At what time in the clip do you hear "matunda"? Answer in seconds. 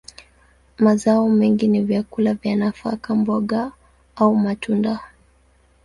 4.35-4.99